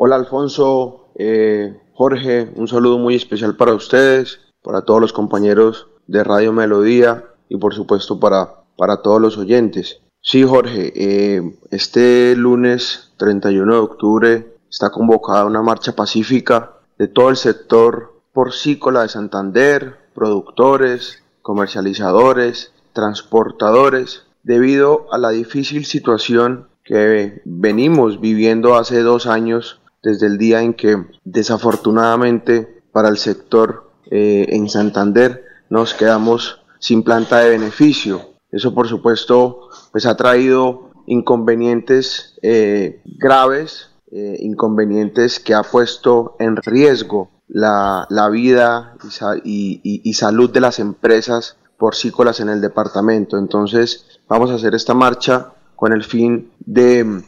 Hola 0.00 0.14
Alfonso, 0.14 1.10
eh, 1.16 1.76
Jorge, 1.92 2.52
un 2.54 2.68
saludo 2.68 2.98
muy 2.98 3.16
especial 3.16 3.56
para 3.56 3.74
ustedes, 3.74 4.38
para 4.62 4.82
todos 4.82 5.00
los 5.00 5.12
compañeros 5.12 5.88
de 6.06 6.22
Radio 6.22 6.52
Melodía 6.52 7.24
y 7.48 7.56
por 7.56 7.74
supuesto 7.74 8.20
para, 8.20 8.62
para 8.76 9.02
todos 9.02 9.20
los 9.20 9.36
oyentes. 9.38 10.00
Sí, 10.20 10.44
Jorge, 10.44 10.92
eh, 10.94 11.58
este 11.72 12.36
lunes 12.36 13.10
31 13.16 13.72
de 13.74 13.80
octubre 13.80 14.56
está 14.70 14.90
convocada 14.90 15.46
una 15.46 15.62
marcha 15.62 15.96
pacífica 15.96 16.74
de 16.96 17.08
todo 17.08 17.30
el 17.30 17.36
sector 17.36 18.22
porcícola 18.32 19.02
de 19.02 19.08
Santander, 19.08 19.96
productores, 20.14 21.24
comercializadores, 21.42 22.72
transportadores, 22.92 24.26
debido 24.44 25.12
a 25.12 25.18
la 25.18 25.30
difícil 25.30 25.84
situación 25.86 26.68
que 26.84 27.42
venimos 27.44 28.18
viviendo 28.20 28.76
hace 28.76 29.02
dos 29.02 29.26
años 29.26 29.77
desde 30.02 30.26
el 30.26 30.38
día 30.38 30.62
en 30.62 30.74
que 30.74 30.96
desafortunadamente 31.24 32.82
para 32.92 33.08
el 33.08 33.18
sector 33.18 33.90
eh, 34.10 34.46
en 34.50 34.68
Santander 34.68 35.44
nos 35.70 35.94
quedamos 35.94 36.62
sin 36.78 37.02
planta 37.02 37.38
de 37.40 37.50
beneficio. 37.50 38.22
Eso 38.50 38.74
por 38.74 38.88
supuesto 38.88 39.68
pues 39.92 40.06
ha 40.06 40.16
traído 40.16 40.90
inconvenientes 41.06 42.38
eh, 42.42 43.02
graves, 43.04 43.90
eh, 44.10 44.36
inconvenientes 44.40 45.40
que 45.40 45.54
ha 45.54 45.62
puesto 45.62 46.36
en 46.38 46.56
riesgo 46.56 47.30
la, 47.48 48.06
vida 48.30 48.96
y, 49.44 50.12
salud 50.14 50.50
de 50.50 50.60
las 50.60 50.78
empresas 50.78 51.56
porcícolas 51.78 52.40
en 52.40 52.48
el 52.48 52.60
departamento. 52.60 53.38
Entonces 53.38 54.20
vamos 54.28 54.50
a 54.50 54.54
hacer 54.54 54.74
esta 54.74 54.94
marcha 54.94 55.52
con 55.76 55.92
el 55.92 56.04
fin 56.04 56.50
de 56.60 57.22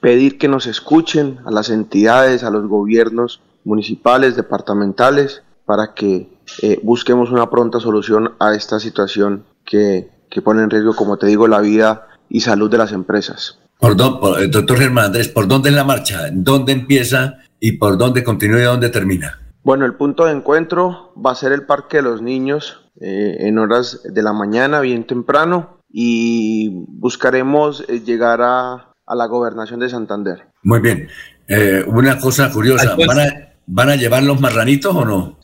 pedir 0.00 0.38
que 0.38 0.48
nos 0.48 0.66
escuchen 0.66 1.38
a 1.44 1.50
las 1.50 1.70
entidades, 1.70 2.42
a 2.42 2.50
los 2.50 2.66
gobiernos 2.66 3.40
municipales, 3.64 4.36
departamentales, 4.36 5.42
para 5.64 5.94
que 5.94 6.28
eh, 6.62 6.80
busquemos 6.82 7.30
una 7.30 7.50
pronta 7.50 7.78
solución 7.80 8.32
a 8.40 8.54
esta 8.54 8.80
situación 8.80 9.44
que, 9.64 10.08
pone 10.42 10.62
en 10.62 10.70
riesgo, 10.70 10.94
como 10.96 11.16
te 11.16 11.26
digo, 11.26 11.46
la 11.46 11.60
vida 11.60 12.08
y 12.28 12.40
salud 12.40 12.70
de 12.70 12.78
las 12.78 12.92
empresas. 12.92 13.58
Por, 13.78 13.92
eh, 13.92 14.48
doctor 14.48 14.78
Germán 14.78 15.06
Andrés, 15.06 15.28
¿por 15.28 15.46
dónde 15.46 15.70
es 15.70 15.74
la 15.74 15.84
marcha? 15.84 16.28
¿Dónde 16.32 16.72
empieza 16.72 17.38
y 17.58 17.72
por 17.72 17.98
dónde 17.98 18.24
continúa 18.24 18.60
y 18.60 18.64
dónde 18.64 18.88
termina? 18.88 19.38
Bueno, 19.62 19.84
el 19.84 19.94
punto 19.94 20.24
de 20.24 20.32
encuentro 20.32 21.12
va 21.14 21.32
a 21.32 21.36
ser 21.36 21.52
el 21.52 21.66
Parque 21.66 21.98
de 21.98 22.02
los 22.04 22.22
Niños 22.22 22.80
eh, 23.00 23.36
en 23.40 23.58
horas 23.58 24.00
de 24.04 24.22
la 24.22 24.32
mañana, 24.32 24.80
bien 24.80 25.04
temprano, 25.04 25.78
y 25.92 26.70
buscaremos 26.88 27.86
llegar 27.86 28.40
a, 28.42 28.89
a 29.10 29.16
la 29.16 29.26
gobernación 29.26 29.80
de 29.80 29.88
Santander. 29.88 30.46
Muy 30.62 30.78
bien. 30.78 31.08
Eh, 31.48 31.84
una 31.84 32.18
cosa 32.20 32.50
curiosa, 32.52 32.94
¿van 32.94 33.18
a, 33.18 33.54
¿van 33.66 33.88
a 33.90 33.96
llevar 33.96 34.22
los 34.22 34.40
marranitos 34.40 34.94
o 34.94 35.04
no? 35.04 35.36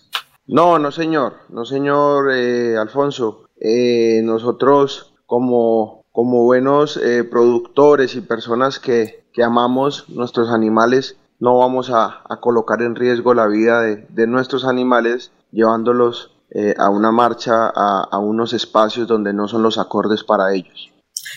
No, 0.46 0.78
no 0.78 0.92
señor, 0.92 1.32
no 1.48 1.64
señor 1.64 2.30
eh, 2.32 2.76
Alfonso. 2.76 3.48
Eh, 3.60 4.20
nosotros 4.22 5.14
como, 5.26 6.04
como 6.12 6.44
buenos 6.44 7.00
productores 7.28 8.14
y 8.14 8.20
personas 8.20 8.78
que, 8.78 9.24
que, 9.32 9.42
amamos 9.42 10.08
nuestros 10.10 10.50
animales, 10.50 11.16
no 11.40 11.58
vamos 11.58 11.90
a, 11.90 12.22
a, 12.28 12.38
colocar 12.40 12.82
en 12.82 12.94
riesgo 12.94 13.34
la 13.34 13.48
vida 13.48 13.80
de, 13.80 14.06
de 14.08 14.26
nuestros 14.28 14.64
animales 14.64 15.32
llevándolos 15.50 16.36
a 16.78 16.88
una 16.88 17.10
marcha, 17.10 17.66
a, 17.74 18.06
a 18.08 18.18
unos 18.20 18.52
espacios 18.52 19.08
donde 19.08 19.32
no 19.32 19.48
son 19.48 19.64
los 19.64 19.78
acordes 19.78 20.22
para 20.22 20.54
ellos. 20.54 20.92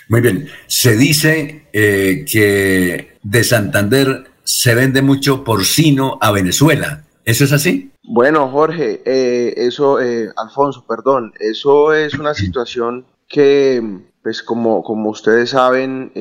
Muy 0.07 0.21
bien. 0.21 0.47
Se 0.67 0.95
dice 0.95 1.67
eh, 1.73 2.25
que 2.29 3.17
de 3.21 3.43
Santander 3.43 4.25
se 4.43 4.75
vende 4.75 5.01
mucho 5.01 5.43
porcino 5.43 6.17
a 6.21 6.31
Venezuela. 6.31 7.03
¿Eso 7.25 7.43
es 7.43 7.53
así? 7.53 7.91
Bueno, 8.03 8.49
Jorge, 8.49 9.03
eh, 9.05 9.53
eso, 9.57 10.01
eh, 10.01 10.29
Alfonso, 10.35 10.83
perdón, 10.87 11.33
eso 11.39 11.93
es 11.93 12.15
una 12.15 12.33
situación 12.33 13.05
que, 13.27 14.01
pues 14.23 14.41
como, 14.41 14.81
como 14.83 15.11
ustedes 15.11 15.51
saben, 15.51 16.11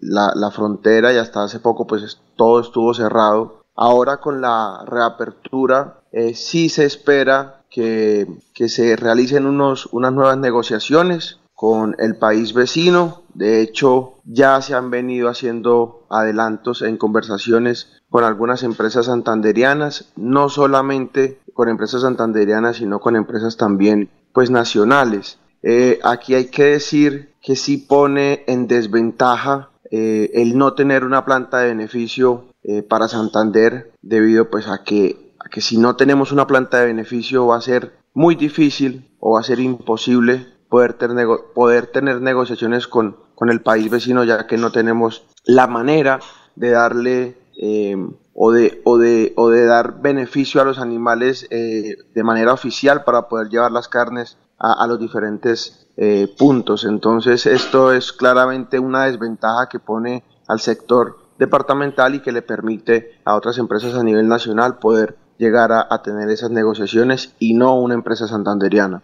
la, 0.00 0.32
la, 0.36 0.52
frontera 0.52 1.12
y 1.12 1.16
hasta 1.16 1.42
hace 1.42 1.58
poco, 1.58 1.88
pues 1.88 2.20
todo 2.36 2.60
estuvo 2.60 2.94
cerrado. 2.94 3.62
Ahora 3.74 4.18
con 4.18 4.40
la 4.40 4.84
reapertura, 4.86 6.02
sí 6.34 6.68
se 6.68 6.84
espera 6.84 7.64
que, 7.68 8.28
que 8.54 8.68
se 8.68 8.94
realicen 8.94 9.46
unos, 9.46 9.86
unas 9.86 10.12
nuevas 10.12 10.38
negociaciones 10.38 11.40
con 11.58 11.96
el 11.98 12.16
país 12.16 12.54
vecino. 12.54 13.24
De 13.34 13.60
hecho, 13.60 14.20
ya 14.24 14.62
se 14.62 14.76
han 14.76 14.92
venido 14.92 15.28
haciendo 15.28 16.06
adelantos 16.08 16.82
en 16.82 16.96
conversaciones 16.96 18.00
con 18.08 18.22
algunas 18.22 18.62
empresas 18.62 19.06
santanderianas, 19.06 20.12
no 20.14 20.50
solamente 20.50 21.40
con 21.54 21.68
empresas 21.68 22.02
santanderianas, 22.02 22.76
sino 22.76 23.00
con 23.00 23.16
empresas 23.16 23.56
también 23.56 24.08
pues 24.32 24.52
nacionales. 24.52 25.40
Eh, 25.64 25.98
aquí 26.04 26.34
hay 26.36 26.44
que 26.44 26.62
decir 26.62 27.34
que 27.42 27.56
sí 27.56 27.76
pone 27.76 28.44
en 28.46 28.68
desventaja 28.68 29.70
eh, 29.90 30.30
el 30.34 30.56
no 30.56 30.74
tener 30.74 31.02
una 31.02 31.24
planta 31.24 31.58
de 31.58 31.70
beneficio 31.70 32.52
eh, 32.62 32.84
para 32.84 33.08
Santander 33.08 33.90
debido 34.00 34.48
pues 34.48 34.68
a 34.68 34.84
que, 34.84 35.34
a 35.40 35.48
que 35.48 35.60
si 35.60 35.76
no 35.76 35.96
tenemos 35.96 36.30
una 36.30 36.46
planta 36.46 36.78
de 36.78 36.86
beneficio 36.86 37.48
va 37.48 37.56
a 37.56 37.62
ser 37.62 37.94
muy 38.14 38.36
difícil 38.36 39.10
o 39.18 39.32
va 39.32 39.40
a 39.40 39.42
ser 39.42 39.58
imposible 39.58 40.57
poder, 40.68 40.94
tener, 40.94 41.26
poder 41.54 41.86
tener 41.86 42.20
negociaciones 42.20 42.86
con, 42.86 43.16
con 43.34 43.50
el 43.50 43.62
país 43.62 43.90
vecino, 43.90 44.24
ya 44.24 44.46
que 44.46 44.56
no 44.56 44.72
tenemos 44.72 45.24
la 45.44 45.66
manera 45.66 46.20
de 46.56 46.70
darle 46.70 47.38
eh, 47.60 47.96
o, 48.34 48.52
de, 48.52 48.80
o, 48.84 48.98
de, 48.98 49.32
o 49.36 49.48
de 49.48 49.66
dar 49.66 50.00
beneficio 50.00 50.60
a 50.60 50.64
los 50.64 50.78
animales 50.78 51.46
eh, 51.50 51.96
de 52.14 52.22
manera 52.22 52.52
oficial 52.52 53.04
para 53.04 53.28
poder 53.28 53.48
llevar 53.48 53.72
las 53.72 53.88
carnes 53.88 54.38
a, 54.60 54.86
los 54.86 54.98
diferentes 54.98 55.86
eh, 55.96 56.34
puntos. 56.36 56.84
Entonces 56.84 57.46
esto 57.46 57.92
es 57.92 58.12
claramente 58.12 58.78
una 58.78 59.04
desventaja 59.04 59.68
que 59.68 59.78
pone 59.78 60.24
al 60.48 60.60
sector 60.60 61.16
departamental 61.38 62.16
y 62.16 62.20
que 62.20 62.32
le 62.32 62.42
permite 62.42 63.20
a 63.24 63.36
otras 63.36 63.58
empresas 63.58 63.94
a 63.94 64.02
nivel 64.02 64.26
nacional 64.26 64.78
poder 64.78 65.16
llegar 65.38 65.70
a, 65.70 65.86
a 65.88 66.02
tener 66.02 66.28
esas 66.30 66.50
negociaciones 66.50 67.34
y 67.38 67.54
no 67.54 67.78
una 67.78 67.94
empresa 67.94 68.26
santanderiana. 68.26 69.02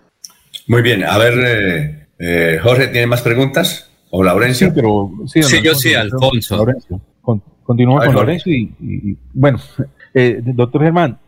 Muy 0.67 0.83
bien, 0.83 1.05
a 1.05 1.19
ver, 1.19 1.35
eh, 1.39 2.07
eh, 2.19 2.59
Jorge, 2.63 2.89
¿tiene 2.89 3.07
más 3.07 3.23
preguntas? 3.23 3.91
¿O 4.11 4.23
Laurencio? 4.23 4.69
Sí, 4.69 4.73
pero, 4.75 5.11
sí, 5.27 5.41
yo 5.63 5.75
sí, 5.75 5.95
Alfonso. 5.95 6.57
Laurencio. 6.57 7.01
con 7.23 7.77
Laurencio 8.15 8.53
y, 8.53 9.19
bueno, 9.33 9.59
eh, 10.15 10.41
doctor 10.43 10.83
Germán, 10.83 11.19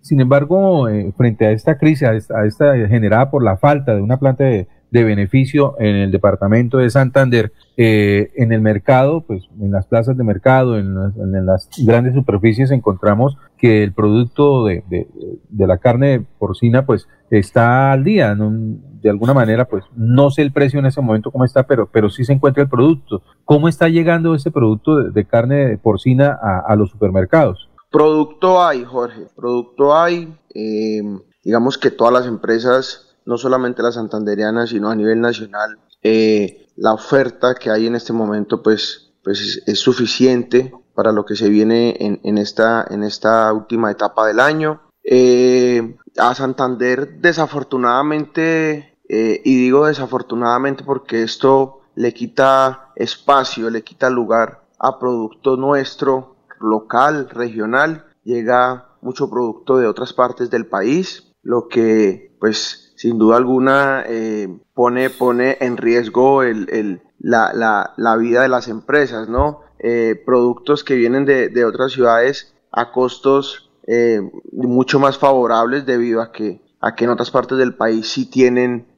sin 0.00 0.20
embargo, 0.20 0.86
frente 1.16 1.46
a 1.46 1.50
esta 1.50 1.76
crisis, 1.78 2.30
a 2.30 2.44
esta, 2.46 2.76
generada 2.86 3.30
por 3.30 3.42
la 3.42 3.56
falta 3.56 3.94
de 3.94 4.02
una 4.02 4.18
planta 4.18 4.44
de, 4.44 4.68
de 4.90 5.04
beneficio 5.04 5.74
en 5.78 5.96
el 5.96 6.10
departamento 6.10 6.78
de 6.78 6.90
Santander, 6.90 7.52
eh, 7.76 8.30
en 8.36 8.52
el 8.52 8.60
mercado, 8.60 9.20
pues 9.20 9.44
en 9.60 9.72
las 9.72 9.86
plazas 9.86 10.16
de 10.16 10.24
mercado, 10.24 10.78
en 10.78 10.94
las, 11.46 11.68
grandes 11.84 12.14
superficies 12.14 12.70
encontramos 12.70 13.36
que 13.58 13.82
el 13.82 13.92
producto 13.92 14.64
de, 14.64 14.82
de, 14.88 15.66
la 15.66 15.78
carne 15.78 16.24
porcina 16.38 16.86
pues 16.86 17.08
está 17.30 17.92
al 17.92 18.04
día, 18.04 18.34
de 18.34 19.10
alguna 19.10 19.34
manera 19.34 19.66
pues 19.66 19.84
no 19.94 20.30
sé 20.30 20.42
el 20.42 20.52
precio 20.52 20.78
en 20.78 20.86
ese 20.86 21.00
momento 21.00 21.30
cómo 21.30 21.44
está, 21.44 21.64
pero, 21.64 21.88
pero 21.90 22.08
sí 22.08 22.24
se 22.24 22.32
encuentra 22.32 22.62
el 22.62 22.68
producto. 22.68 23.22
¿Cómo 23.44 23.68
está 23.68 23.88
llegando 23.88 24.34
ese 24.34 24.50
producto 24.50 24.96
de, 24.96 25.24
carne 25.26 25.78
porcina 25.78 26.38
a, 26.66 26.74
los 26.76 26.90
supermercados? 26.90 27.68
Producto 27.90 28.64
hay, 28.64 28.84
Jorge, 28.84 29.26
producto 29.34 29.96
hay. 29.96 30.34
Eh, 30.54 31.02
digamos 31.44 31.78
que 31.78 31.90
todas 31.90 32.12
las 32.12 32.26
empresas, 32.26 33.15
no 33.26 33.36
solamente 33.36 33.82
las 33.82 33.94
santanderianas, 33.94 34.70
sino 34.70 34.88
a 34.88 34.94
nivel 34.94 35.20
nacional, 35.20 35.78
eh, 36.02 36.68
la 36.76 36.92
oferta 36.92 37.54
que 37.54 37.70
hay 37.70 37.86
en 37.86 37.96
este 37.96 38.12
momento 38.12 38.62
pues, 38.62 39.12
pues 39.22 39.62
es, 39.66 39.80
suficiente 39.80 40.72
para 40.94 41.12
lo 41.12 41.24
que 41.26 41.36
se 41.36 41.48
viene 41.48 41.96
en, 41.98 42.38
esta, 42.38 42.86
en 42.88 43.02
esta 43.02 43.52
última 43.52 43.90
etapa 43.90 44.26
del 44.26 44.40
año. 44.40 44.80
Eh, 45.02 45.96
a 46.16 46.34
Santander 46.34 47.20
desafortunadamente, 47.20 48.96
eh, 49.08 49.42
y 49.44 49.56
digo 49.56 49.86
desafortunadamente 49.86 50.84
porque 50.84 51.22
esto 51.22 51.80
le 51.94 52.14
quita 52.14 52.92
espacio, 52.94 53.68
le 53.70 53.82
quita 53.82 54.08
lugar 54.08 54.62
a 54.78 54.98
producto 54.98 55.56
nuestro, 55.56 56.36
local, 56.60 57.28
regional, 57.30 58.06
llega 58.24 58.96
mucho 59.00 59.28
producto 59.28 59.78
de 59.78 59.86
otras 59.86 60.12
partes 60.12 60.50
del 60.50 60.66
país, 60.66 61.32
lo 61.42 61.68
que 61.68 62.36
pues 62.40 62.85
sin 62.96 63.18
duda 63.18 63.36
alguna 63.36 64.04
eh, 64.06 64.48
pone, 64.74 65.10
pone 65.10 65.58
en 65.60 65.76
riesgo 65.76 66.42
el, 66.42 67.02
la, 67.20 68.16
vida 68.18 68.42
de 68.42 68.48
las 68.48 68.68
empresas, 68.68 69.28
¿no? 69.28 69.60
Eh, 69.78 70.20
productos 70.24 70.82
que 70.82 70.94
vienen 70.94 71.26
de, 71.26 71.64
otras 71.64 71.92
ciudades 71.92 72.54
a 72.72 72.92
costos 72.92 73.70
eh, 73.86 74.20
mucho 74.50 74.98
más 74.98 75.18
favorables 75.18 75.84
debido 75.84 76.22
a 76.22 76.32
que, 76.32 76.62
a 76.80 76.94
que 76.94 77.04
en 77.04 77.10
otras 77.10 77.30
partes 77.30 77.58
del 77.58 77.74
país 77.74 78.10
sí 78.10 78.28
tienen 78.28 78.88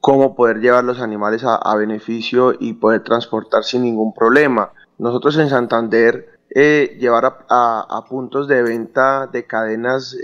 cómo 0.00 0.34
poder 0.34 0.58
llevar 0.60 0.82
los 0.84 1.00
animales 1.00 1.44
a, 1.44 1.76
beneficio 1.76 2.54
y 2.58 2.72
poder 2.72 3.04
transportar 3.04 3.62
sin 3.62 3.82
ningún 3.82 4.14
problema. 4.14 4.72
Nosotros 4.96 5.36
en 5.36 5.50
Santander 5.50 6.40
llevar 6.48 7.44
a, 7.50 8.04
puntos 8.08 8.48
de 8.48 8.62
venta 8.62 9.26
de 9.26 9.46
cadenas 9.46 10.16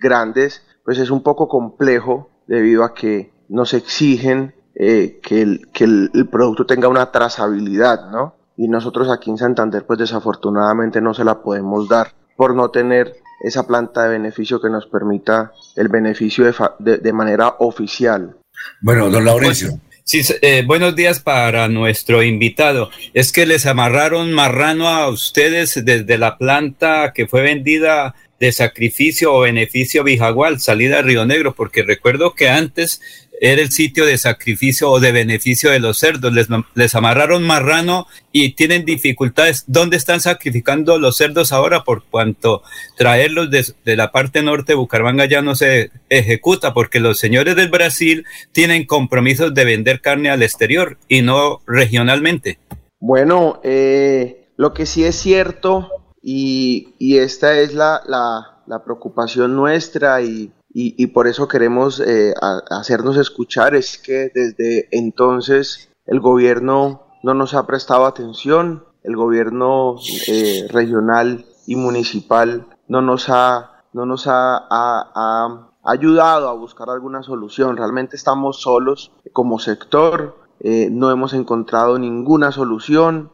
grandes, 0.00 0.62
pues 0.82 0.98
es 0.98 1.10
un 1.10 1.22
poco 1.22 1.46
complejo 1.46 2.30
debido 2.48 2.82
a 2.82 2.94
que 2.94 3.30
nos 3.48 3.74
exigen 3.74 4.54
eh, 4.74 5.20
que, 5.22 5.42
el, 5.42 5.68
que 5.72 5.84
el, 5.84 6.28
producto 6.30 6.66
tenga 6.66 6.88
una 6.88 7.10
trazabilidad, 7.10 8.10
¿no? 8.10 8.36
Y 8.56 8.68
nosotros 8.68 9.08
aquí 9.10 9.30
en 9.30 9.38
Santander, 9.38 9.84
pues 9.86 9.98
desafortunadamente 10.00 11.00
no 11.00 11.14
se 11.14 11.24
la 11.24 11.42
podemos 11.42 11.88
dar 11.88 12.12
por 12.36 12.54
no 12.54 12.70
tener 12.70 13.16
esa 13.40 13.66
planta 13.66 14.04
de 14.04 14.10
beneficio 14.10 14.60
que 14.60 14.70
nos 14.70 14.86
permita 14.86 15.52
el 15.76 15.88
beneficio 15.88 16.44
de, 16.78 16.98
de, 16.98 17.12
manera 17.12 17.54
oficial. 17.60 18.36
Bueno, 18.80 19.10
don 19.10 19.24
Laurencio. 19.24 19.80
Sí, 20.02 20.22
eh, 20.40 20.64
buenos 20.66 20.96
días 20.96 21.20
para 21.20 21.68
nuestro 21.68 22.22
invitado. 22.22 22.90
Es 23.14 23.30
que 23.30 23.46
les 23.46 23.66
amarraron 23.66 24.32
marrano 24.32 24.88
a 24.88 25.08
ustedes 25.08 25.84
desde 25.84 26.18
la 26.18 26.38
planta 26.38 27.12
que 27.12 27.26
fue 27.26 27.42
vendida 27.42 28.14
de 28.40 28.52
sacrificio 28.52 29.34
o 29.34 29.40
beneficio 29.40 30.04
Bijagual, 30.04 30.60
salida 30.60 30.96
de 30.96 31.02
Río 31.02 31.26
Negro, 31.26 31.54
porque 31.54 31.82
recuerdo 31.82 32.34
que 32.34 32.48
antes 32.48 33.00
era 33.40 33.62
el 33.62 33.70
sitio 33.70 34.04
de 34.04 34.18
sacrificio 34.18 34.90
o 34.90 35.00
de 35.00 35.12
beneficio 35.12 35.70
de 35.70 35.80
los 35.80 35.98
cerdos. 35.98 36.32
Les, 36.74 36.94
amarraron 36.94 37.44
marrano 37.44 38.06
y 38.32 38.52
tienen 38.54 38.84
dificultades. 38.84 39.64
¿Dónde 39.66 39.96
están 39.96 40.20
sacrificando 40.20 40.98
los 40.98 41.16
cerdos 41.16 41.52
ahora? 41.52 41.84
Por 41.84 42.04
cuanto 42.04 42.62
traerlos 42.96 43.50
de, 43.50 43.64
de, 43.84 43.96
la 43.96 44.10
parte 44.10 44.42
norte 44.42 44.72
de 44.72 44.76
Bucaramanga 44.76 45.26
ya 45.26 45.42
no 45.42 45.54
se 45.54 45.90
ejecuta, 46.08 46.74
porque 46.74 47.00
los 47.00 47.18
señores 47.18 47.56
del 47.56 47.68
Brasil 47.68 48.26
tienen 48.52 48.86
compromisos 48.86 49.54
de 49.54 49.64
vender 49.64 50.00
carne 50.00 50.30
al 50.30 50.42
exterior 50.42 50.98
y 51.08 51.22
no 51.22 51.60
regionalmente. 51.66 52.58
Bueno, 53.00 53.60
eh, 53.62 54.48
lo 54.56 54.74
que 54.74 54.86
sí 54.86 55.04
es 55.04 55.14
cierto, 55.14 55.90
y, 56.30 57.18
esta 57.18 57.58
es 57.58 57.74
la, 57.74 58.02
la, 58.06 58.62
la 58.66 58.84
preocupación 58.84 59.56
nuestra 59.56 60.20
y 60.22 60.52
y, 60.70 61.06
por 61.08 61.26
eso 61.26 61.48
queremos 61.48 61.98
eh, 61.98 62.34
hacernos 62.70 63.16
escuchar, 63.16 63.74
es 63.74 63.98
que 63.98 64.30
desde 64.34 64.88
entonces 64.92 65.90
el 66.06 66.20
gobierno 66.20 67.06
no 67.22 67.34
nos 67.34 67.54
ha 67.54 67.66
prestado 67.66 68.04
atención, 68.06 68.84
el 69.02 69.16
gobierno 69.16 69.96
eh, 70.28 70.68
regional 70.70 71.46
y 71.66 71.74
municipal 71.74 72.66
no 72.86 73.00
nos 73.00 73.28
ha, 73.28 73.82
no 73.92 74.04
nos 74.04 74.26
ha, 74.28 75.64
ayudado 75.82 76.48
a 76.48 76.52
buscar 76.52 76.90
alguna 76.90 77.22
solución. 77.22 77.76
Realmente 77.76 78.14
estamos 78.14 78.60
solos 78.60 79.10
como 79.32 79.58
sector, 79.58 80.36
eh, 80.60 80.90
no 80.90 81.10
hemos 81.10 81.32
encontrado 81.32 81.98
ninguna 81.98 82.52
solución. 82.52 83.32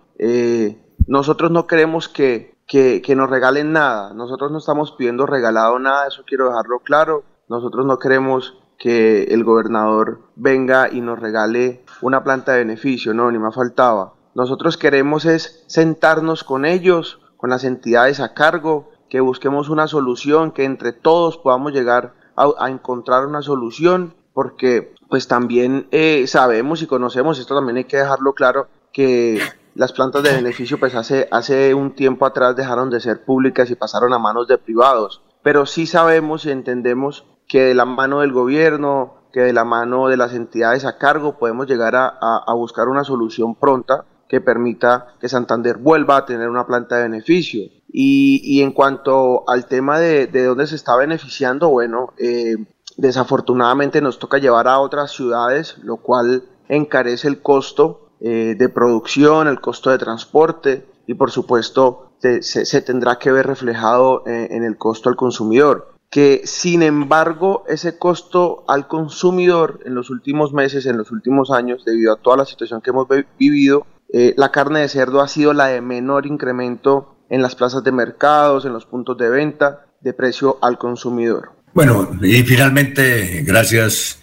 nosotros 1.06 1.50
no 1.50 1.66
queremos 1.66 2.08
que 2.08 2.53
que, 2.66 3.02
nos 3.16 3.30
regalen 3.30 3.72
nada. 3.72 4.12
Nosotros 4.14 4.50
no 4.50 4.58
estamos 4.58 4.92
pidiendo 4.92 5.26
regalado 5.26 5.78
nada, 5.78 6.08
eso 6.08 6.24
quiero 6.26 6.48
dejarlo 6.48 6.80
claro. 6.80 7.24
Nosotros 7.48 7.86
no 7.86 7.98
queremos 7.98 8.58
que 8.78 9.24
el 9.24 9.44
gobernador 9.44 10.20
venga 10.36 10.88
y 10.90 11.00
nos 11.00 11.18
regale 11.18 11.84
una 12.00 12.24
planta 12.24 12.52
de 12.52 12.58
beneficio, 12.58 13.14
no, 13.14 13.30
ni 13.30 13.38
más 13.38 13.54
faltaba. 13.54 14.14
Nosotros 14.34 14.76
queremos 14.76 15.26
es 15.26 15.64
sentarnos 15.68 16.42
con 16.42 16.64
ellos, 16.64 17.20
con 17.36 17.50
las 17.50 17.64
entidades 17.64 18.20
a 18.20 18.34
cargo, 18.34 18.90
que 19.08 19.20
busquemos 19.20 19.68
una 19.68 19.86
solución, 19.86 20.50
que 20.50 20.64
entre 20.64 20.92
todos 20.92 21.38
podamos 21.38 21.72
llegar 21.72 22.14
a, 22.36 22.68
encontrar 22.68 23.26
una 23.26 23.42
solución, 23.42 24.14
porque 24.32 24.92
pues 25.08 25.28
también 25.28 25.86
eh, 25.92 26.26
sabemos 26.26 26.82
y 26.82 26.88
conocemos, 26.88 27.38
esto 27.38 27.54
también 27.54 27.76
hay 27.76 27.84
que 27.84 27.98
dejarlo 27.98 28.32
claro, 28.32 28.66
que 28.92 29.40
las 29.74 29.92
plantas 29.92 30.22
de 30.22 30.32
beneficio 30.32 30.78
pues 30.78 30.94
hace, 30.94 31.28
hace 31.30 31.74
un 31.74 31.94
tiempo 31.94 32.26
atrás 32.26 32.56
dejaron 32.56 32.90
de 32.90 33.00
ser 33.00 33.24
públicas 33.24 33.70
y 33.70 33.74
pasaron 33.74 34.12
a 34.12 34.18
manos 34.18 34.46
de 34.46 34.58
privados. 34.58 35.22
Pero 35.42 35.66
sí 35.66 35.86
sabemos 35.86 36.46
y 36.46 36.50
entendemos 36.50 37.26
que 37.46 37.62
de 37.62 37.74
la 37.74 37.84
mano 37.84 38.20
del 38.20 38.32
gobierno, 38.32 39.14
que 39.32 39.40
de 39.40 39.52
la 39.52 39.64
mano 39.64 40.08
de 40.08 40.16
las 40.16 40.32
entidades 40.32 40.84
a 40.84 40.96
cargo 40.96 41.38
podemos 41.38 41.66
llegar 41.66 41.94
a, 41.96 42.54
buscar 42.54 42.88
una 42.88 43.04
solución 43.04 43.56
pronta 43.56 44.04
que 44.28 44.40
permita 44.40 45.16
que 45.20 45.28
Santander 45.28 45.76
vuelva 45.76 46.16
a 46.16 46.24
tener 46.24 46.48
una 46.48 46.66
planta 46.66 46.96
de 46.96 47.02
beneficio. 47.02 47.68
Y, 47.96 48.62
en 48.62 48.72
cuanto 48.72 49.48
al 49.48 49.66
tema 49.66 49.98
de, 50.00 50.26
dónde 50.26 50.66
se 50.66 50.76
está 50.76 50.96
beneficiando, 50.96 51.68
bueno, 51.68 52.12
eh, 52.16 52.56
desafortunadamente 52.96 54.00
nos 54.00 54.18
toca 54.18 54.38
llevar 54.38 54.66
a 54.66 54.78
otras 54.78 55.12
ciudades, 55.12 55.78
lo 55.82 55.98
cual 55.98 56.44
encarece 56.68 57.28
el 57.28 57.42
costo 57.42 58.03
eh, 58.26 58.54
de 58.56 58.70
producción, 58.70 59.48
el 59.48 59.60
costo 59.60 59.90
de 59.90 59.98
transporte 59.98 60.86
y 61.06 61.12
por 61.12 61.30
supuesto 61.30 62.16
se, 62.40 62.80
tendrá 62.80 63.18
que 63.18 63.30
ver 63.30 63.46
reflejado 63.46 64.22
eh, 64.26 64.48
en, 64.50 64.64
el 64.64 64.78
costo 64.78 65.10
al 65.10 65.16
consumidor. 65.16 65.92
Que 66.08 66.40
sin 66.46 66.82
embargo 66.82 67.64
ese 67.68 67.98
costo 67.98 68.64
al 68.66 68.88
consumidor 68.88 69.80
en 69.84 69.94
los 69.94 70.08
últimos 70.08 70.54
meses, 70.54 70.86
en 70.86 70.96
los 70.96 71.10
últimos 71.10 71.50
años, 71.50 71.84
debido 71.84 72.14
a 72.14 72.16
toda 72.16 72.38
la 72.38 72.46
situación 72.46 72.80
que 72.80 72.92
hemos 72.92 73.06
vivido, 73.38 73.86
eh, 74.10 74.32
la 74.38 74.50
carne 74.50 74.80
de 74.80 74.88
cerdo 74.88 75.20
ha 75.20 75.28
sido 75.28 75.52
la 75.52 75.66
de 75.66 75.82
menor 75.82 76.24
incremento 76.24 77.18
en 77.28 77.42
las 77.42 77.54
plazas 77.54 77.84
de 77.84 77.92
mercados, 77.92 78.64
en 78.64 78.72
los 78.72 78.86
puntos 78.86 79.18
de 79.18 79.28
venta 79.28 79.84
de 80.00 80.14
precio 80.14 80.56
al 80.62 80.78
consumidor. 80.78 81.50
Bueno, 81.74 82.08
y 82.22 82.42
finalmente, 82.42 83.42
gracias 83.46 84.18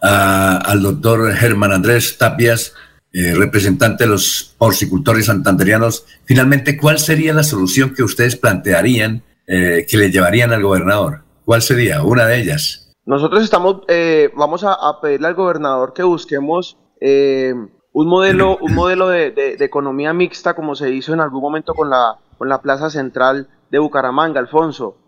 al 0.00 0.82
doctor 0.82 1.32
Germán 1.32 1.70
Andrés 1.72 2.18
Tapias, 2.18 2.74
eh, 3.18 3.34
representante 3.34 4.04
de 4.04 4.10
los 4.10 4.54
porcicultores 4.58 5.24
santanderianos, 5.24 6.04
finalmente, 6.26 6.76
¿cuál 6.76 6.98
sería 6.98 7.32
la 7.32 7.44
solución 7.44 7.94
que 7.94 8.02
ustedes 8.02 8.36
plantearían 8.36 9.22
eh, 9.46 9.86
que 9.88 9.96
le 9.96 10.10
llevarían 10.10 10.52
al 10.52 10.62
gobernador? 10.62 11.22
¿Cuál 11.46 11.62
sería 11.62 12.02
una 12.02 12.26
de 12.26 12.42
ellas? 12.42 12.92
Nosotros 13.06 13.42
estamos, 13.42 13.84
eh, 13.88 14.28
vamos 14.36 14.64
a, 14.64 14.76
pedirle 15.00 15.28
al 15.28 15.34
gobernador 15.34 15.94
que 15.94 16.02
busquemos 16.02 16.76
un 17.00 18.06
modelo, 18.06 18.58
un 18.58 18.74
modelo 18.74 19.08
de, 19.08 19.56
economía 19.60 20.12
mixta 20.12 20.52
como 20.52 20.74
se 20.74 20.90
hizo 20.90 21.14
en 21.14 21.20
algún 21.20 21.40
momento 21.40 21.72
con 21.72 21.88
la, 21.88 22.18
con 22.36 22.50
la 22.50 22.60
Plaza 22.60 22.90
Central 22.90 23.48
de 23.70 23.78
Bucaramanga, 23.78 24.40
Alfonso. 24.40 24.98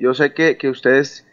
yo 0.00 0.12
sé 0.12 0.34
que, 0.34 0.58
que 0.58 0.70
ustedes 0.70 1.24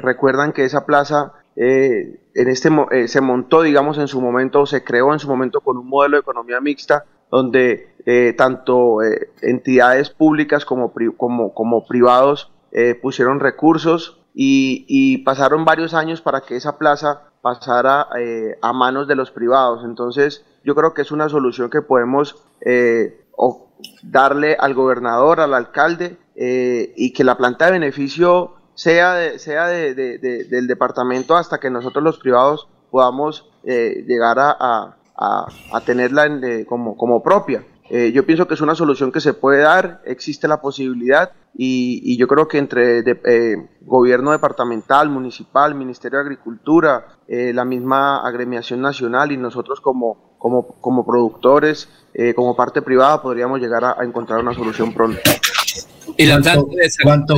recuerdan 0.00 0.52
que 0.52 0.64
esa 0.64 0.86
plaza 0.86 1.32
eh, 1.56 2.20
en 2.36 2.48
este, 2.48 2.68
eh, 2.90 3.08
se 3.08 3.22
montó, 3.22 3.62
digamos, 3.62 3.96
en 3.96 4.08
su 4.08 4.20
momento, 4.20 4.66
se 4.66 4.84
creó 4.84 5.12
en 5.14 5.18
su 5.18 5.26
momento 5.26 5.62
con 5.62 5.78
un 5.78 5.88
modelo 5.88 6.16
de 6.16 6.20
economía 6.20 6.60
mixta, 6.60 7.06
donde 7.30 7.94
eh, 8.04 8.34
tanto 8.36 8.98
entidades 9.40 10.10
públicas 10.10 10.64
como, 10.64 10.92
como, 11.16 11.86
privados 11.86 12.52
pusieron 13.00 13.40
recursos 13.40 14.20
y, 14.34 15.18
pasaron 15.24 15.64
varios 15.64 15.94
años 15.94 16.20
para 16.20 16.42
que 16.42 16.56
esa 16.56 16.76
plaza 16.76 17.22
pasara 17.40 18.06
a 18.60 18.72
manos 18.74 19.08
de 19.08 19.16
los 19.16 19.30
privados. 19.30 19.82
Entonces, 19.84 20.44
yo 20.62 20.74
creo 20.74 20.92
que 20.92 21.02
es 21.02 21.10
una 21.10 21.28
solución 21.30 21.70
que 21.70 21.80
podemos 21.80 22.44
darle 24.02 24.56
al 24.60 24.74
gobernador, 24.74 25.40
al 25.40 25.54
alcalde, 25.54 26.18
y 26.36 27.12
que 27.12 27.24
la 27.24 27.38
planta 27.38 27.66
de 27.66 27.72
beneficio 27.72 28.56
sea, 28.76 29.14
de, 29.14 29.38
sea 29.38 29.66
de, 29.66 29.94
del 30.48 30.66
departamento 30.66 31.34
hasta 31.34 31.58
que 31.58 31.70
nosotros 31.70 32.04
los 32.04 32.18
privados 32.18 32.68
podamos 32.90 33.50
eh, 33.64 34.04
llegar 34.06 34.38
a, 34.38 34.96
a, 35.16 35.80
tenerla 35.84 36.28
como, 36.68 36.96
como 36.96 37.22
propia. 37.22 37.64
Eh, 37.88 38.12
yo 38.12 38.26
pienso 38.26 38.46
que 38.46 38.54
es 38.54 38.60
una 38.60 38.74
solución 38.74 39.12
que 39.12 39.20
se 39.20 39.32
puede 39.32 39.62
dar, 39.62 40.02
existe 40.04 40.48
la 40.48 40.60
posibilidad 40.60 41.32
y, 41.54 42.18
yo 42.18 42.26
creo 42.26 42.48
que 42.48 42.58
entre 42.58 42.98
eh, 42.98 43.68
gobierno 43.82 44.32
departamental, 44.32 45.08
municipal, 45.08 45.74
Ministerio 45.74 46.18
de 46.18 46.24
Agricultura, 46.24 47.06
la 47.28 47.64
misma 47.64 48.26
agremiación 48.26 48.82
nacional 48.82 49.32
y 49.32 49.36
nosotros 49.36 49.80
como, 49.80 50.36
como, 50.38 50.66
como 50.80 51.06
productores, 51.06 51.88
como 52.34 52.54
parte 52.54 52.82
privada, 52.82 53.22
podríamos 53.22 53.60
llegar 53.60 53.84
a 53.84 54.04
encontrar 54.04 54.40
una 54.40 54.54
solución 54.54 54.92
pronto. 54.92 55.18
¿Y 56.18 56.28
¿Cuánto, 57.02 57.36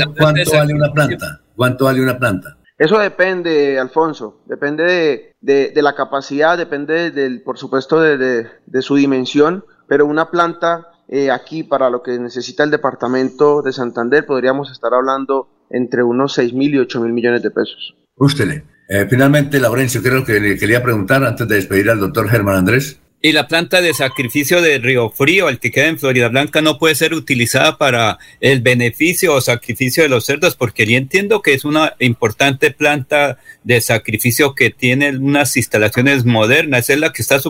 vale 0.52 0.74
una 0.74 0.92
planta? 0.92 1.40
¿Cuánto 1.56 1.84
vale 1.84 2.02
una 2.02 2.18
planta? 2.18 2.58
Eso 2.78 2.98
depende, 2.98 3.78
Alfonso, 3.78 4.42
depende 4.46 5.34
de, 5.40 5.82
la 5.82 5.94
capacidad, 5.94 6.56
depende, 6.56 7.10
del, 7.10 7.42
por 7.42 7.58
supuesto, 7.58 8.00
de, 8.00 8.46
su 8.80 8.94
dimensión, 8.94 9.64
pero 9.88 10.06
una 10.06 10.30
planta 10.30 10.86
eh, 11.08 11.30
aquí 11.30 11.64
para 11.64 11.90
lo 11.90 12.02
que 12.02 12.18
necesita 12.18 12.62
el 12.62 12.70
departamento 12.70 13.62
de 13.62 13.72
Santander 13.72 14.26
podríamos 14.26 14.70
estar 14.70 14.92
hablando 14.94 15.48
entre 15.70 16.02
unos 16.02 16.34
6 16.34 16.52
mil 16.52 16.74
y 16.74 16.78
8 16.78 17.00
mil 17.00 17.12
millones 17.12 17.42
de 17.42 17.50
pesos. 17.50 17.96
Usted, 18.14 18.62
eh, 18.88 19.06
finalmente, 19.08 19.58
Laurencio, 19.58 20.02
creo 20.02 20.24
que 20.24 20.38
le 20.38 20.56
quería 20.56 20.82
preguntar 20.82 21.24
antes 21.24 21.48
de 21.48 21.56
despedir 21.56 21.90
al 21.90 21.98
doctor 21.98 22.28
Germán 22.28 22.56
Andrés. 22.56 23.00
Y 23.20 23.32
la 23.32 23.48
planta 23.48 23.80
de 23.80 23.94
sacrificio 23.94 24.62
de 24.62 24.78
Río 24.78 25.10
Frío, 25.10 25.48
el 25.48 25.58
que 25.58 25.72
queda 25.72 25.88
en 25.88 25.98
Florida 25.98 26.28
Blanca, 26.28 26.62
no 26.62 26.78
puede 26.78 26.94
ser 26.94 27.14
utilizada 27.14 27.76
para 27.76 28.18
el 28.40 28.60
beneficio 28.60 29.34
o 29.34 29.40
sacrificio 29.40 30.04
de 30.04 30.08
los 30.08 30.24
cerdos, 30.24 30.54
porque 30.54 30.86
yo 30.86 30.96
entiendo 30.96 31.42
que 31.42 31.52
es 31.52 31.64
una 31.64 31.94
importante 31.98 32.70
planta 32.70 33.38
de 33.64 33.80
sacrificio 33.80 34.54
que 34.54 34.70
tiene 34.70 35.16
unas 35.16 35.56
instalaciones 35.56 36.24
modernas, 36.26 36.90
es 36.90 37.00
la 37.00 37.12
que 37.12 37.22
está, 37.22 37.40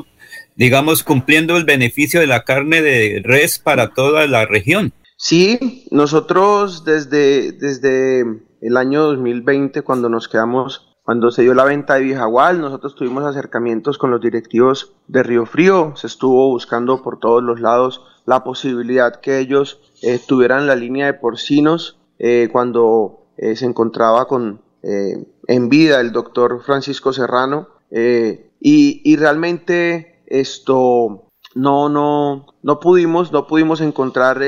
digamos, 0.57 1.03
cumpliendo 1.03 1.59
el 1.59 1.65
beneficio 1.65 2.21
de 2.21 2.29
la 2.29 2.45
carne 2.45 2.81
de 2.81 3.21
res 3.23 3.59
para 3.59 3.91
toda 3.91 4.27
la 4.27 4.47
región. 4.47 4.95
Sí, 5.19 5.85
nosotros 5.91 6.85
desde, 6.87 7.53
desde 7.53 8.21
el 8.63 8.77
año 8.79 9.03
2020, 9.03 9.83
cuando 9.83 10.09
nos 10.09 10.29
quedamos, 10.29 10.88
cuando 11.09 11.31
se 11.31 11.41
dio 11.41 11.55
la 11.55 11.65
venta 11.65 11.95
de 11.95 12.03
Vijagual, 12.03 12.61
nosotros 12.61 12.95
tuvimos 12.95 13.25
acercamientos 13.25 13.97
con 13.97 14.11
los 14.11 14.21
directivos 14.21 14.93
de 15.07 15.23
Río 15.23 15.47
Frío, 15.47 15.95
se 15.97 16.07
estuvo 16.07 16.51
buscando 16.51 17.03
por 17.03 17.19
todos 17.19 17.43
los 17.43 17.63
lados 17.63 18.03
la 18.27 18.45
posibilidad 18.45 19.23
que 19.23 19.39
ellos 19.39 19.81
eh, 20.03 20.21
tuvieran 20.29 20.67
la 20.67 20.77
línea 20.77 21.07
de 21.07 21.15
porcinos 21.15 21.99
eh, 22.19 22.51
cuando 22.53 23.23
eh, 23.39 23.57
se 23.57 23.65
encontraba 23.65 24.29
con, 24.29 24.61
en 24.83 25.69
vida 25.71 25.99
el 26.03 26.13
doctor 26.13 26.63
Francisco 26.63 27.15
Serrano 27.15 27.69
y, 27.91 29.01
y 29.03 29.17
realmente 29.17 30.23
esto 30.27 31.31
no, 31.55 31.89
no, 31.89 32.45
no 32.63 32.81
pudimos, 32.81 33.33
no 33.33 33.47
pudimos 33.47 33.81
encontrar 33.81 34.43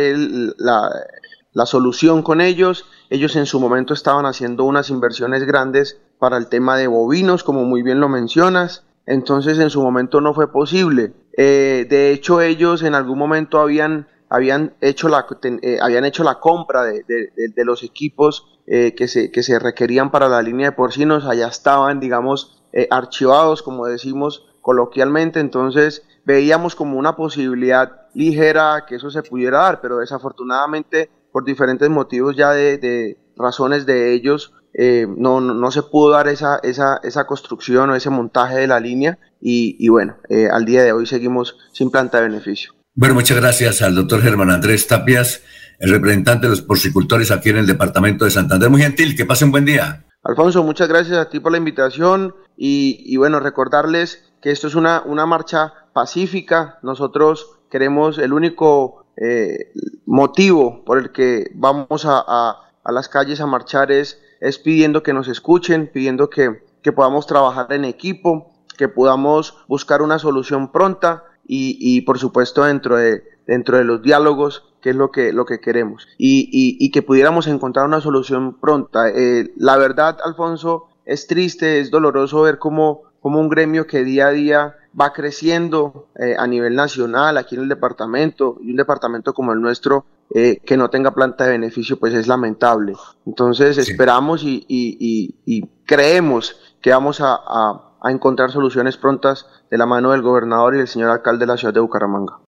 la 0.59 1.65
solución 1.65 2.23
con 2.23 2.43
ellos. 2.43 2.85
Ellos 3.09 3.35
en 3.37 3.47
su 3.47 3.61
momento 3.61 3.95
estaban 3.95 4.27
haciendo 4.27 4.65
unas 4.65 4.91
inversiones 4.91 5.45
grandes 5.45 6.03
para 6.21 6.37
el 6.37 6.49
tema 6.49 6.77
de 6.77 6.87
bovinos, 6.87 7.43
como 7.43 7.65
muy 7.65 7.83
bien 7.83 7.99
lo 7.99 8.09
mencionas. 8.09 8.85
Entonces 9.07 9.59
en 9.59 9.71
su 9.71 9.83
momento 9.83 10.21
no 10.21 10.35
fue 10.35 10.53
posible. 10.53 11.15
Eh, 11.37 11.87
de 11.91 12.13
hecho 12.13 12.41
ellos 12.41 12.83
en 12.83 12.95
algún 12.95 13.19
momento 13.19 13.59
habían, 13.59 14.07
habían, 14.29 14.75
hecho, 14.81 15.09
la, 15.09 15.27
eh, 15.43 15.79
habían 15.81 16.05
hecho 16.05 16.23
la 16.23 16.39
compra 16.39 16.85
de, 16.85 17.03
de, 17.03 17.65
los 17.65 17.83
equipos 17.83 18.61
eh, 18.67 18.95
que, 18.95 19.09
se, 19.09 19.33
que 19.33 19.43
se 19.43 19.59
requerían 19.59 20.13
para 20.13 20.29
la 20.29 20.43
línea 20.43 20.71
de 20.71 20.77
porcinos. 20.77 21.25
Allá 21.25 21.49
estaban, 21.49 21.99
digamos, 21.99 22.63
archivados, 22.91 23.63
como 23.63 23.87
decimos 23.87 24.47
coloquialmente. 24.61 25.41
Entonces 25.41 26.05
veíamos 26.25 26.77
como 26.77 26.99
una 26.99 27.17
posibilidad 27.17 28.03
ligera 28.15 28.85
que 28.87 28.97
eso 28.97 29.11
se 29.11 29.23
pudiera 29.23 29.61
dar, 29.61 29.81
pero 29.81 29.99
desafortunadamente 29.99 31.11
por 31.33 31.45
diferentes 31.45 31.89
motivos 31.89 32.37
ya 32.37 32.51
de, 32.53 33.19
razones 33.37 33.87
de 33.87 34.13
ellos, 34.13 34.53
eh, 34.75 35.07
no, 35.09 35.41
no, 35.41 35.71
se 35.71 35.83
pudo 35.83 36.11
dar 36.11 36.29
esa, 36.29 36.61
esa, 36.63 37.01
esa, 37.03 37.27
construcción 37.27 37.91
o 37.91 37.95
ese 37.95 38.11
montaje 38.11 38.57
de 38.57 38.67
la 38.67 38.81
línea 38.81 39.19
y, 39.41 39.89
bueno, 39.89 40.17
eh, 40.29 40.49
al 40.51 40.65
día 40.65 40.83
de 40.83 40.93
hoy 40.93 41.07
seguimos 41.07 41.57
sin 41.73 41.91
planta 41.91 42.19
de 42.19 42.29
beneficio. 42.29 42.73
Bueno, 42.95 43.15
muchas 43.15 43.39
gracias 43.39 43.83
al 43.83 43.95
doctor 43.95 44.23
Germán 44.23 44.51
Andrés 44.51 44.87
Tapias, 44.87 45.43
el 45.79 45.91
representante 45.91 46.47
de 46.47 46.51
los 46.51 46.63
porcicultores 46.63 47.31
aquí 47.31 47.51
en 47.51 47.59
el 47.59 47.67
departamento 47.67 48.25
de 48.25 48.31
Santander. 48.31 48.71
Muy 48.71 48.83
gentil, 48.83 49.17
que 49.17 49.25
pase 49.25 49.45
un 49.45 49.53
buen 49.53 49.65
día. 49.65 50.05
Alfonso, 50.23 50.63
muchas 50.63 50.89
gracias 50.89 51.17
a 51.17 51.31
ti 51.31 51.41
por 51.41 51.53
la 51.53 51.59
invitación 51.59 52.35
y, 52.57 53.03
y 53.07 53.17
bueno, 53.17 53.41
recordarles 53.41 54.25
que 54.43 54.51
esto 54.51 54.67
es 54.67 54.75
una, 54.75 55.03
una 55.03 55.27
marcha 55.27 55.73
pacífica. 55.93 56.79
Nosotros 56.83 57.59
queremos 57.71 58.19
el 58.19 58.33
único 58.33 59.07
eh, 59.17 59.73
motivo 60.07 60.85
por 60.85 60.99
el 60.99 61.13
que 61.13 61.51
vamos 61.55 62.05
a, 62.07 62.25
a, 62.27 62.93
las 62.93 63.09
calles 63.09 63.41
a 63.41 63.47
marchar 63.47 63.93
es, 63.93 64.21
es 64.41 64.59
pidiendo 64.59 65.03
que 65.03 65.13
nos 65.13 65.29
escuchen, 65.29 65.91
pidiendo 65.93 66.31
que, 66.31 66.65
que, 66.83 66.93
podamos 66.93 67.27
trabajar 67.27 67.73
en 67.73 67.85
equipo, 67.85 68.53
que 68.77 68.89
podamos 68.89 69.57
buscar 69.69 70.03
una 70.03 70.19
solución 70.19 70.73
pronta 70.73 71.25
y, 71.47 71.77
y 71.81 72.03
por 72.03 72.19
supuesto 72.19 72.65
dentro 72.65 72.97
de, 72.97 73.23
dentro 73.47 73.77
de 73.77 73.85
los 73.85 74.03
diálogos 74.03 74.65
que 74.81 74.91
es 74.91 74.97
lo 74.97 75.11
que, 75.11 75.33
lo 75.33 75.45
que 75.45 75.61
queremos, 75.61 76.09
y, 76.17 76.49
y, 76.53 76.91
que 76.91 77.03
pudiéramos 77.03 77.47
encontrar 77.47 77.87
una 77.87 78.01
solución 78.01 78.59
pronta. 78.59 79.11
Eh, 79.11 79.53
la 79.57 79.77
verdad, 79.77 80.17
Alfonso, 80.25 80.89
es 81.05 81.27
triste, 81.27 81.81
es 81.81 81.91
doloroso 81.91 82.43
ver 82.43 82.59
cómo, 82.59 83.03
cómo 83.21 83.41
un 83.41 83.49
gremio 83.49 83.87
que 83.87 84.05
día 84.05 84.29
a 84.29 84.31
día 84.31 84.77
va 84.99 85.13
creciendo 85.13 86.09
eh, 86.19 86.35
a 86.39 86.47
nivel 86.47 86.75
nacional 86.75 87.37
aquí 87.37 87.57
en 87.57 87.63
el 87.63 87.69
departamento 87.69 88.57
y 88.63 88.71
un 88.71 88.77
departamento 88.77 89.35
como 89.35 89.53
el 89.53 89.61
nuestro 89.61 90.05
eh, 90.35 90.59
que 90.65 90.77
no 90.77 90.91
tenga 90.91 91.13
planta 91.13 91.45
de 91.45 91.51
beneficio 91.51 91.99
pues 91.99 92.15
es 92.15 92.27
lamentable. 92.27 92.95
Entonces 93.27 93.79
esperamos 93.79 94.45
y, 94.45 94.65
y, 94.69 95.37
y, 95.45 95.69
creemos 95.87 96.57
que 96.81 96.91
vamos 96.91 97.21
a, 97.21 97.35
a, 97.35 97.97
a 98.01 98.11
encontrar 98.13 98.53
soluciones 98.53 98.97
prontas 98.97 99.47
de 99.71 99.79
la 99.79 99.87
mano 99.87 100.13
del 100.13 100.23
gobernador 100.23 100.75
y 100.75 100.79
del 100.79 100.89
señor 100.89 101.11
alcalde 101.11 101.41
de 101.41 101.53
la 101.53 101.57
ciudad 101.57 101.75
de 101.75 101.81
Bucaramanga 101.81 102.39